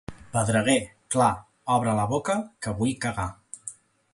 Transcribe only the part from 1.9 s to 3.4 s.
la boca, que vull cagar.